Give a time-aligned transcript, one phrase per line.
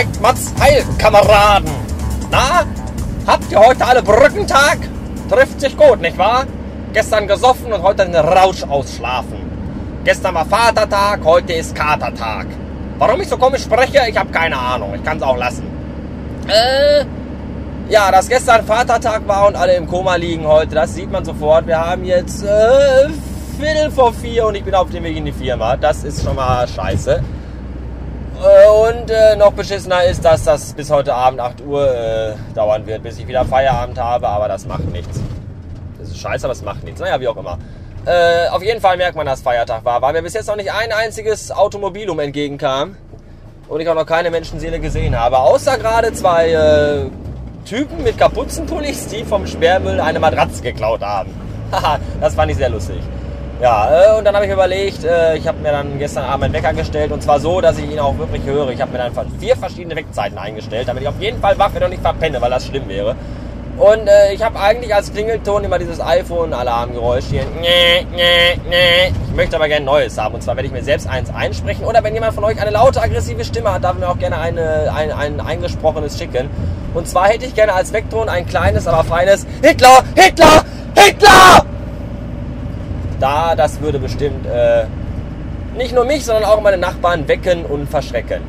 [0.00, 1.70] zeigt Mats Heil, Kameraden.
[2.30, 2.64] Na,
[3.26, 4.78] habt ihr heute alle Brückentag?
[5.28, 6.46] Trifft sich gut, nicht wahr?
[6.94, 9.38] Gestern gesoffen und heute einen Rausch ausschlafen.
[10.04, 12.46] Gestern war Vatertag, heute ist Katertag.
[12.98, 14.94] Warum ich so komisch spreche, ich habe keine Ahnung.
[14.94, 15.64] Ich kann es auch lassen.
[16.48, 17.04] Äh,
[17.90, 21.66] ja, dass gestern Vatertag war und alle im Koma liegen heute, das sieht man sofort.
[21.66, 23.08] Wir haben jetzt äh,
[23.58, 25.76] Viertel vor vier und ich bin auf dem Weg in die Firma.
[25.76, 27.22] Das ist schon mal scheiße.
[28.90, 33.02] Und äh, noch beschissener ist, dass das bis heute Abend 8 Uhr äh, dauern wird,
[33.04, 35.20] bis ich wieder Feierabend habe, aber das macht nichts.
[35.98, 37.00] Das ist scheiße, aber es macht nichts.
[37.00, 37.58] Naja, wie auch immer.
[38.04, 40.72] Äh, auf jeden Fall merkt man, dass Feiertag war, weil mir bis jetzt noch nicht
[40.72, 42.96] ein einziges Automobilum entgegenkam
[43.68, 45.38] und ich auch noch keine Menschenseele gesehen habe.
[45.38, 47.10] Außer gerade zwei äh,
[47.66, 51.30] Typen mit Kapuzenpullis, die vom Sperrmüll eine Matratze geklaut haben.
[51.72, 53.00] Haha, das fand ich sehr lustig.
[53.60, 56.54] Ja, äh, und dann habe ich überlegt, äh, ich habe mir dann gestern Abend einen
[56.54, 58.70] Wecker gestellt und zwar so, dass ich ihn auch wirklich höre.
[58.70, 61.84] Ich habe mir dann vier verschiedene Weckzeiten eingestellt, damit ich auf jeden Fall wach werde
[61.84, 63.14] und nicht verpenne, weil das schlimm wäre.
[63.76, 67.42] Und äh, ich habe eigentlich als Klingelton immer dieses iPhone-Alarmgeräusch hier.
[69.28, 70.34] Ich möchte aber gerne Neues haben.
[70.34, 71.84] Und zwar werde ich mir selbst eins einsprechen.
[71.84, 74.92] Oder wenn jemand von euch eine laute, aggressive Stimme hat, darf mir auch gerne eine,
[74.94, 76.50] ein, ein eingesprochenes schicken.
[76.92, 80.64] Und zwar hätte ich gerne als Vekton ein kleines, aber feines Hitler, Hitler,
[80.94, 81.69] Hitler!
[83.20, 84.84] Da, das würde bestimmt äh,
[85.76, 88.42] nicht nur mich, sondern auch meine Nachbarn wecken und verschrecken.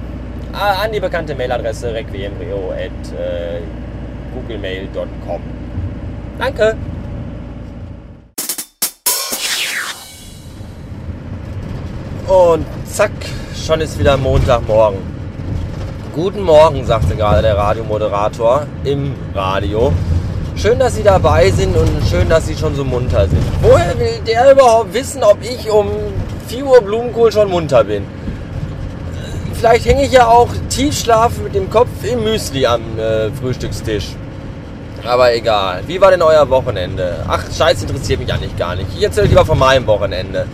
[0.53, 3.61] Ah, an die bekannte Mailadresse requiemrio@ äh,
[4.33, 5.41] googlemail.com.
[6.39, 6.75] Danke.
[12.28, 13.11] Und zack,
[13.53, 15.00] schon ist wieder Montagmorgen.
[16.16, 19.94] Guten Morgen, sagte gerade der Radiomoderator im Radio.
[20.62, 23.42] Schön, dass Sie dabei sind und schön, dass Sie schon so munter sind.
[23.64, 25.90] Woher will der überhaupt wissen, ob ich um
[26.50, 28.06] 4 Uhr Blumenkohl schon munter bin?
[29.56, 34.09] Vielleicht hänge ich ja auch tiefschlaf mit dem Kopf im Müsli am äh, Frühstückstisch.
[35.03, 35.81] Aber egal.
[35.88, 37.25] Wie war denn euer Wochenende?
[37.28, 38.90] Ach, scheiße, interessiert mich eigentlich gar nicht.
[38.96, 40.46] Ich erzähle lieber von meinem Wochenende.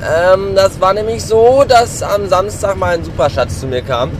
[0.00, 4.12] Ähm, das war nämlich so, dass am Samstag mal ein Superschatz zu mir kam.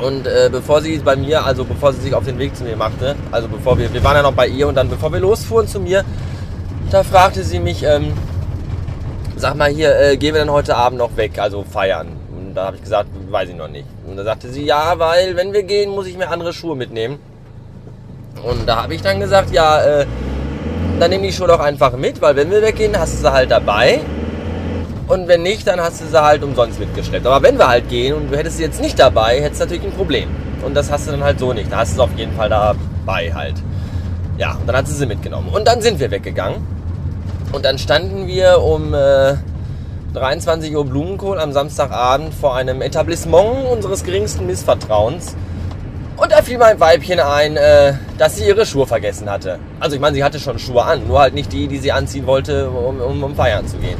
[0.00, 2.76] Und äh, bevor sie bei mir, also bevor sie sich auf den Weg zu mir
[2.76, 5.66] machte, also bevor wir, wir waren ja noch bei ihr und dann bevor wir losfuhren
[5.66, 6.04] zu mir,
[6.90, 8.12] da fragte sie mich, ähm,
[9.36, 12.08] sag mal hier, äh, gehen wir denn heute Abend noch weg, also feiern?
[12.36, 13.86] Und da habe ich gesagt, weiß ich noch nicht.
[14.06, 17.18] Und da sagte sie, ja, weil wenn wir gehen, muss ich mir andere Schuhe mitnehmen.
[18.42, 20.06] Und da habe ich dann gesagt, ja, äh,
[21.00, 23.50] dann nehme die Schuhe doch einfach mit, weil wenn wir weggehen, hast du sie halt
[23.50, 24.00] dabei.
[25.08, 27.26] Und wenn nicht, dann hast du sie halt umsonst mitgeschleppt.
[27.26, 29.84] Aber wenn wir halt gehen und du hättest sie jetzt nicht dabei, hättest du natürlich
[29.84, 30.28] ein Problem.
[30.64, 31.70] Und das hast du dann halt so nicht.
[31.70, 33.54] Da hast du sie auf jeden Fall dabei halt.
[34.36, 35.48] Ja, und dann hat sie sie mitgenommen.
[35.48, 36.66] Und dann sind wir weggegangen.
[37.52, 39.34] Und dann standen wir um äh,
[40.14, 45.36] 23 Uhr Blumenkohl am Samstagabend vor einem Etablissement unseres geringsten Missvertrauens.
[46.16, 49.58] Und da fiel mein Weibchen ein, äh, dass sie ihre Schuhe vergessen hatte.
[49.78, 52.26] Also ich meine, sie hatte schon Schuhe an, nur halt nicht die, die sie anziehen
[52.26, 53.98] wollte, um, um, um feiern zu gehen.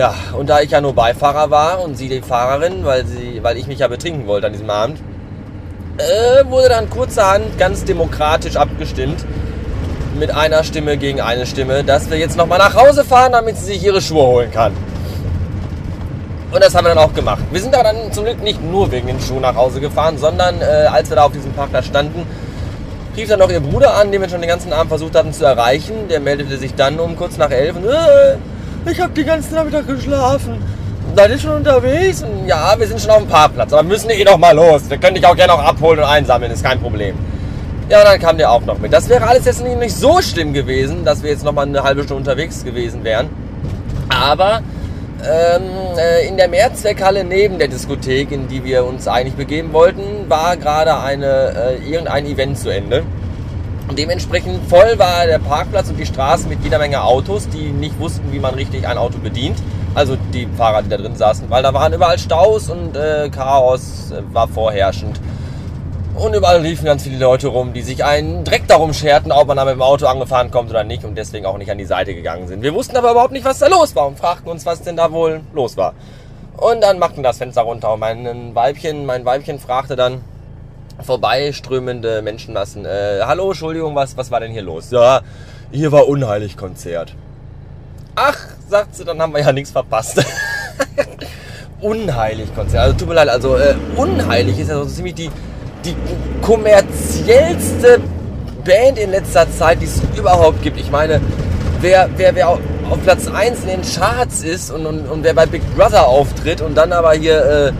[0.00, 3.58] Ja, und da ich ja nur Beifahrer war und sie die Fahrerin, weil, sie, weil
[3.58, 4.98] ich mich ja betrinken wollte an diesem Abend,
[5.98, 9.26] äh, wurde dann kurzerhand ganz demokratisch abgestimmt,
[10.18, 13.74] mit einer Stimme gegen eine Stimme, dass wir jetzt nochmal nach Hause fahren, damit sie
[13.74, 14.72] sich ihre Schuhe holen kann.
[16.50, 17.42] Und das haben wir dann auch gemacht.
[17.50, 20.62] Wir sind aber dann zum Glück nicht nur wegen den Schuhen nach Hause gefahren, sondern
[20.62, 22.26] äh, als wir da auf diesem Parkplatz standen,
[23.18, 25.44] rief dann noch ihr Bruder an, den wir schon den ganzen Abend versucht hatten zu
[25.44, 26.08] erreichen.
[26.08, 28.38] Der meldete sich dann um kurz nach elf und äh,
[28.86, 30.62] ich habe die ganze Nachmittag geschlafen.
[31.16, 32.24] Seid ihr schon unterwegs?
[32.46, 34.88] Ja, wir sind schon auf dem Parkplatz, aber müssen eh noch mal los.
[34.88, 37.16] Wir können dich auch gerne auch abholen und einsammeln, ist kein Problem.
[37.88, 38.92] Ja, dann kam der auch noch mit.
[38.92, 42.04] Das wäre alles jetzt nicht so schlimm gewesen, dass wir jetzt noch mal eine halbe
[42.04, 43.28] Stunde unterwegs gewesen wären.
[44.08, 44.62] Aber
[45.22, 45.62] ähm,
[45.98, 50.56] äh, in der Mehrzweckhalle neben der Diskothek, in die wir uns eigentlich begeben wollten, war
[50.56, 53.02] gerade eine, äh, irgendein Event zu Ende.
[53.90, 57.98] Und dementsprechend voll war der Parkplatz und die Straße mit jeder Menge Autos, die nicht
[57.98, 59.58] wussten, wie man richtig ein Auto bedient.
[59.96, 64.12] Also die Fahrer, die da drin saßen, weil da waren überall Staus und äh, Chaos
[64.30, 65.20] war vorherrschend.
[66.14, 69.56] Und überall liefen ganz viele Leute rum, die sich einen Dreck darum scherten, ob man
[69.56, 72.14] da mit dem Auto angefahren kommt oder nicht und deswegen auch nicht an die Seite
[72.14, 72.62] gegangen sind.
[72.62, 75.10] Wir wussten aber überhaupt nicht, was da los war und fragten uns, was denn da
[75.10, 75.94] wohl los war.
[76.56, 80.22] Und dann machten das Fenster runter und mein Weibchen, mein Weibchen fragte dann
[81.02, 84.90] vorbeiströmende Menschenmassen, äh, hallo, Entschuldigung, was, was war denn hier los?
[84.90, 85.20] Ja,
[85.70, 87.14] hier war unheilig Konzert.
[88.14, 88.38] Ach,
[88.68, 90.24] sagt sie, dann haben wir ja nichts verpasst.
[91.80, 92.82] unheilig Konzert.
[92.82, 95.30] Also tut mir leid, also äh, unheilig ist ja so ziemlich die
[95.84, 95.96] die
[96.42, 98.00] kommerziellste
[98.64, 100.78] Band in letzter Zeit, die es überhaupt gibt.
[100.78, 101.20] Ich meine,
[101.80, 102.58] wer, wer, wer auf
[103.04, 106.74] Platz 1 in den Charts ist und, und, und wer bei Big Brother auftritt und
[106.74, 107.72] dann aber hier äh,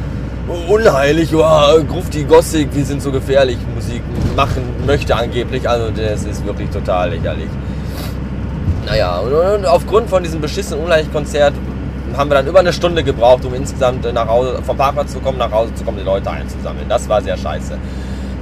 [0.69, 4.03] unheilig, oh, Grufti, Gossig, wir sind so gefährlich, Musik
[4.37, 5.69] machen möchte angeblich.
[5.69, 7.49] Also das ist wirklich total lächerlich.
[8.87, 11.55] Naja, und, und aufgrund von diesem beschissenen Unheilkonzert
[12.17, 15.39] haben wir dann über eine Stunde gebraucht, um insgesamt nach Hause, vom Parkplatz zu kommen,
[15.39, 16.87] nach Hause zu kommen, die Leute einzusammeln.
[16.89, 17.79] Das war sehr scheiße.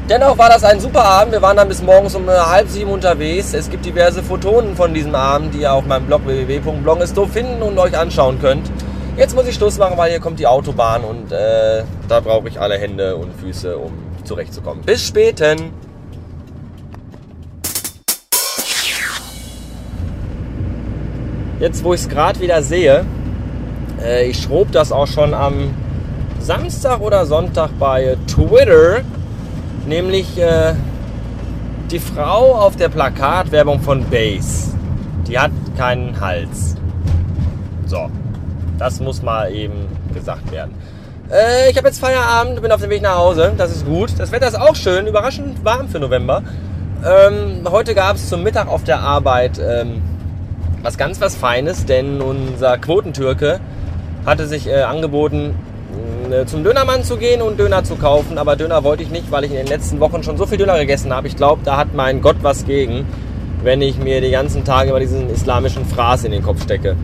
[0.09, 1.33] Dennoch war das ein super Abend.
[1.33, 3.53] Wir waren dann bis morgens um halb sieben unterwegs.
[3.53, 7.79] Es gibt diverse Fotonen von diesem Abend, die ihr auf meinem Blog www.blongisto finden und
[7.79, 8.71] euch anschauen könnt.
[9.19, 12.61] Jetzt muss ich Schluss machen, weil hier kommt die Autobahn und äh, da brauche ich
[12.61, 13.93] alle Hände und Füße, um
[14.23, 14.85] zurechtzukommen.
[14.85, 15.73] Bis späten!
[21.59, 23.05] Jetzt, wo ich es gerade wieder sehe,
[24.01, 25.75] äh, ich schrob das auch schon am
[26.39, 29.01] Samstag oder Sonntag bei Twitter,
[29.85, 30.75] nämlich äh,
[31.91, 34.77] die Frau auf der Plakatwerbung von Base.
[35.27, 36.77] Die hat keinen Hals.
[37.87, 38.09] So,
[38.79, 40.75] das muss mal eben gesagt werden.
[41.31, 43.53] Äh, ich habe jetzt Feierabend, bin auf dem Weg nach Hause.
[43.57, 44.11] Das ist gut.
[44.19, 46.43] Das Wetter ist auch schön, überraschend warm für November.
[47.05, 50.03] Ähm, heute gab es zum Mittag auf der Arbeit ähm,
[50.83, 53.61] was ganz was Feines, denn unser Quotentürke
[54.27, 55.55] hatte sich äh, angeboten,
[56.31, 58.39] äh, zum Dönermann zu gehen und Döner zu kaufen.
[58.39, 60.79] Aber Döner wollte ich nicht, weil ich in den letzten Wochen schon so viel Döner
[60.79, 61.29] gegessen habe.
[61.29, 63.07] Ich glaube, da hat mein Gott was gegen,
[63.63, 66.97] wenn ich mir die ganzen Tage über diesen islamischen Fraß in den Kopf stecke.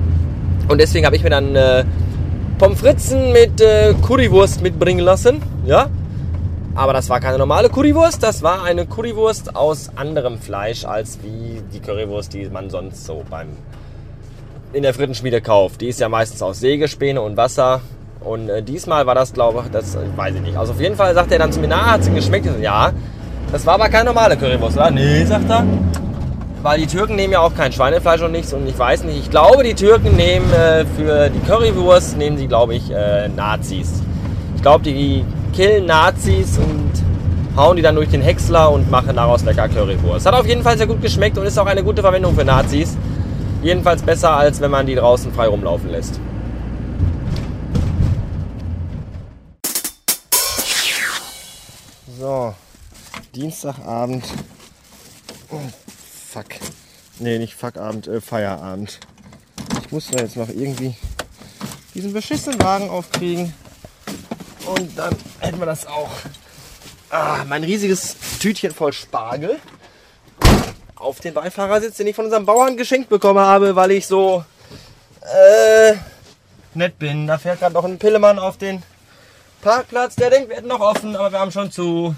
[0.69, 1.85] Und deswegen habe ich mir dann äh,
[2.59, 5.43] Pommes Fritzen mit äh, Currywurst mitbringen lassen.
[5.67, 5.89] Ja,
[6.77, 11.63] aber das war keine normale Currywurst, das war eine Currywurst aus anderem Fleisch als wie
[11.73, 13.49] die Currywurst, die man sonst so beim
[14.73, 15.81] in der Frittenschmiede kauft.
[15.81, 17.81] Die ist ja meistens aus Sägespäne und Wasser.
[18.21, 20.57] Und äh, diesmal war das, glaube ich, das weiß ich nicht.
[20.57, 22.47] Also auf jeden Fall sagt er dann zu mir, na, hat sie geschmeckt?
[22.47, 22.93] So, ja,
[23.53, 24.91] das war aber keine normale Currywurst, oder?
[24.91, 25.65] Nee, sagt er.
[26.65, 28.55] Weil die Türken nehmen ja auch kein Schweinefleisch und nichts.
[28.55, 32.47] Und ich weiß nicht, ich glaube, die Türken nehmen äh, für die Currywurst, nehmen sie,
[32.47, 34.01] glaube ich, äh, Nazis.
[34.57, 36.91] Ich glaube, die killen Nazis und
[37.55, 40.25] hauen die dann durch den Häcksler und machen daraus lecker Currywurst.
[40.25, 42.97] Hat auf jeden Fall sehr gut geschmeckt und ist auch eine gute Verwendung für Nazis.
[43.63, 46.19] Jedenfalls besser, als wenn man die draußen frei rumlaufen lässt.
[52.19, 52.55] So,
[53.35, 54.25] Dienstagabend.
[56.35, 56.47] Fuck.
[57.21, 58.99] Nee, nicht Fuckabend, äh, Feierabend.
[59.85, 60.97] Ich muss da jetzt noch irgendwie
[61.95, 63.55] diesen beschissenen Wagen aufkriegen.
[64.67, 66.11] Und dann hätten wir das auch.
[67.09, 69.61] Ah, mein riesiges Tütchen voll Spargel
[70.97, 74.45] auf den Beifahrersitz, den ich von unserem Bauern geschenkt bekommen habe, weil ich so
[75.21, 75.95] äh,
[76.75, 77.29] nett bin.
[77.29, 78.83] Da fährt gerade noch ein Pillemann auf den
[79.63, 80.17] Parkplatz.
[80.17, 82.17] Der denkt, wir hätten noch offen, aber wir haben schon zu.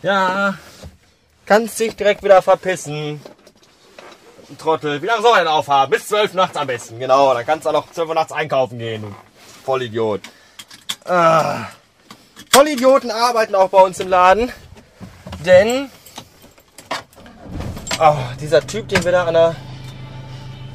[0.00, 0.56] Ja,
[1.48, 3.20] kannst dich direkt wieder verpissen.
[4.58, 5.02] Trottel.
[5.02, 5.90] Wie lange soll er denn aufhaben?
[5.90, 6.98] Bis 12 nachts am besten.
[6.98, 9.02] Genau, dann kannst du auch noch 12 Uhr nachts einkaufen gehen.
[9.02, 9.14] Du
[9.64, 10.20] Vollidiot.
[11.04, 11.66] Ah.
[12.50, 14.52] Vollidioten arbeiten auch bei uns im Laden.
[15.44, 15.90] Denn
[18.00, 19.56] oh, dieser Typ, den wir da an der,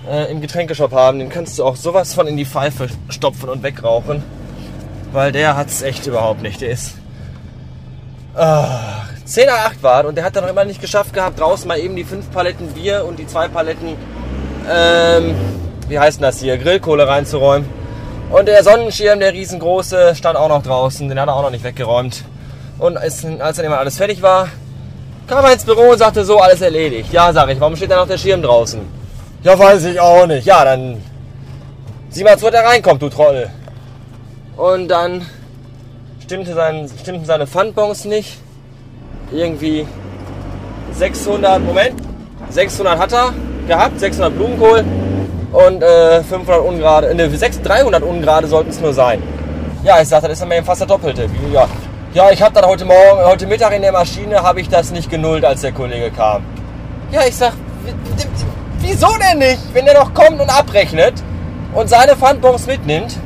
[0.07, 3.63] äh, im Getränkeshop haben, den kannst du auch sowas von in die Pfeife stopfen und
[3.63, 4.23] wegrauchen.
[5.11, 6.61] Weil der hat es echt überhaupt nicht.
[6.61, 6.95] Der ist
[8.35, 11.67] oh, 10 nach 8 war und der hat dann noch immer nicht geschafft gehabt, draußen
[11.67, 13.95] mal eben die 5 Paletten Bier und die 2 Paletten,
[14.69, 15.35] ähm,
[15.87, 17.67] wie heißt das hier, Grillkohle reinzuräumen.
[18.33, 21.07] Und der Sonnenschirm, der riesengroße, stand auch noch draußen.
[21.07, 22.23] Den hat er auch noch nicht weggeräumt.
[22.79, 24.47] Und als, als dann immer alles fertig war,
[25.27, 27.13] kam er ins Büro und sagte, so, alles erledigt.
[27.13, 28.81] Ja, sag ich, warum steht da noch der Schirm draußen?
[29.43, 30.45] Ja, weiß ich auch nicht.
[30.45, 31.01] Ja, dann
[32.09, 33.49] sieh mal zu, der reinkommt, du Troll.
[34.57, 35.25] Und dann
[36.23, 38.39] stimmte sein, stimmten seine Pfandbons nicht.
[39.33, 39.87] Irgendwie
[40.93, 41.95] 600, Moment,
[42.49, 43.33] 600 hat er
[43.67, 44.83] gehabt, 600 Blumenkohl
[45.51, 49.21] und äh, 500 ungerade, ne, 600, 300 ungerade sollten es nur sein.
[49.83, 51.27] Ja, ich sagte, das ist dann fast der Doppelte.
[51.51, 51.67] Ja,
[52.13, 55.09] ja ich habe dann heute Morgen, heute Mittag in der Maschine, habe ich das nicht
[55.09, 56.43] genullt, als der Kollege kam.
[57.11, 57.53] Ja, ich sag,
[58.79, 59.59] wieso denn nicht?
[59.73, 61.15] Wenn der doch kommt und abrechnet
[61.73, 63.17] und seine Pfandbons mitnimmt,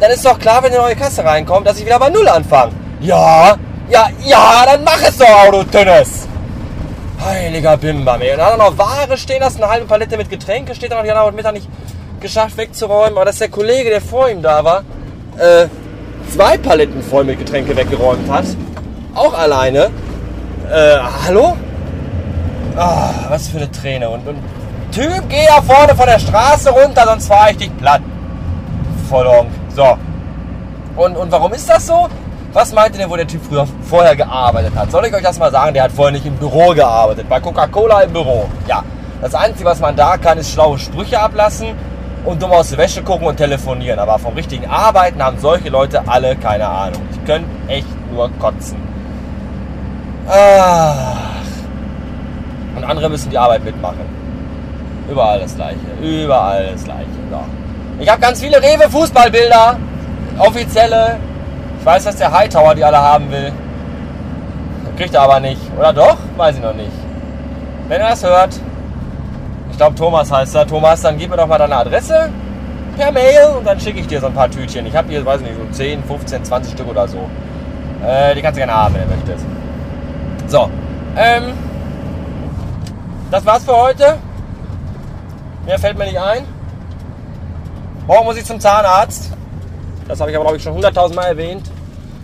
[0.00, 2.72] dann ist doch klar, wenn eine neue Kasse reinkommt, dass ich wieder bei Null anfange.
[3.00, 3.56] Ja,
[3.92, 6.26] ja, ja, dann mach es doch, du Dünnes.
[7.24, 8.32] Heiliger Bimba, ey.
[8.32, 10.96] Und dann hat er noch Ware stehen lassen, eine halbe Palette mit Getränke steht da
[10.96, 11.04] noch.
[11.04, 11.68] Die hat er heute Mittag nicht
[12.20, 13.16] geschafft wegzuräumen.
[13.16, 14.82] Aber dass der Kollege, der vor ihm da war,
[15.38, 15.66] äh,
[16.34, 18.46] zwei Paletten voll mit Getränke weggeräumt hat.
[19.14, 19.90] Auch alleine.
[20.70, 20.96] Äh,
[21.26, 21.56] hallo?
[22.76, 24.08] Ah, was für eine Träne.
[24.08, 24.38] Und, und
[24.90, 28.02] Typ, geh da vorne von der Straße runter, sonst fahre ich dich platt.
[29.08, 29.48] Vollong.
[29.74, 29.96] So.
[30.96, 32.08] Und, und warum ist das so?
[32.52, 34.90] Was meint ihr, wo der Typ früher vorher gearbeitet hat?
[34.90, 35.72] Soll ich euch das mal sagen?
[35.72, 37.26] Der hat vorher nicht im Büro gearbeitet.
[37.28, 38.46] Bei Coca-Cola im Büro.
[38.68, 38.82] Ja.
[39.22, 41.68] Das Einzige, was man da kann, ist schlaue Sprüche ablassen
[42.24, 43.98] und dumm aus der Wäsche gucken und telefonieren.
[43.98, 47.00] Aber vom richtigen Arbeiten haben solche Leute alle keine Ahnung.
[47.12, 48.76] Ich könnte echt nur kotzen.
[50.28, 51.16] Ach.
[52.76, 54.00] Und andere müssen die Arbeit mitmachen.
[55.08, 55.78] Überall das Gleiche.
[56.02, 57.06] Überall das Gleiche.
[57.30, 57.40] So.
[57.98, 59.78] Ich habe ganz viele Rewe-Fußballbilder.
[60.38, 61.18] Offizielle.
[61.82, 63.52] Ich weiß, dass der Hightower die alle haben will.
[64.96, 65.60] Kriegt er aber nicht.
[65.76, 66.16] Oder doch?
[66.36, 66.92] Weiß ich noch nicht.
[67.88, 68.54] Wenn er das hört,
[69.68, 70.64] ich glaube Thomas heißt er.
[70.64, 72.30] Thomas, dann gib mir doch mal deine Adresse
[72.96, 74.86] per Mail und dann schicke ich dir so ein paar Tütchen.
[74.86, 77.28] Ich habe hier, weiß nicht, so 10, 15, 20 Stück oder so.
[78.06, 79.44] Äh, die kannst du gerne haben, wenn du möchtest.
[80.46, 80.70] So,
[81.16, 81.52] ähm,
[83.32, 84.18] das war's für heute.
[85.66, 86.44] Mehr fällt mir nicht ein.
[88.06, 89.32] Morgen muss ich zum Zahnarzt.
[90.12, 91.62] Das habe ich aber, glaube ich, schon 100.000 Mal erwähnt.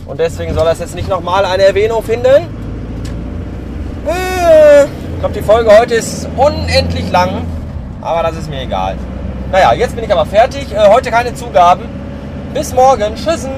[0.05, 2.47] Und deswegen soll das jetzt nicht nochmal eine Erwähnung finden.
[4.07, 7.47] Äh, ich glaube, die Folge heute ist unendlich lang.
[8.03, 8.97] Aber das ist mir egal.
[9.51, 10.71] Naja, jetzt bin ich aber fertig.
[10.71, 11.85] Äh, heute keine Zugaben.
[12.53, 13.15] Bis morgen.
[13.15, 13.53] Tschüssen.